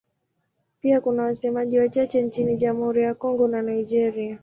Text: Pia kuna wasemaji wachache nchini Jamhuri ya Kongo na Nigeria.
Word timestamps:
Pia 0.81 1.01
kuna 1.01 1.23
wasemaji 1.23 1.79
wachache 1.79 2.21
nchini 2.21 2.55
Jamhuri 2.57 3.01
ya 3.03 3.13
Kongo 3.15 3.47
na 3.47 3.61
Nigeria. 3.61 4.39